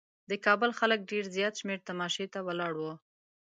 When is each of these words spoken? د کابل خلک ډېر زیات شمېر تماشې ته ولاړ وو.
د 0.29 0.31
کابل 0.45 0.71
خلک 0.79 0.99
ډېر 1.11 1.25
زیات 1.35 1.53
شمېر 1.59 1.79
تماشې 1.89 2.25
ته 2.33 2.39
ولاړ 2.47 2.73
وو. 2.79 2.93